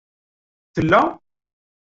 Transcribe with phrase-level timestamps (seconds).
[0.73, 1.01] Tella?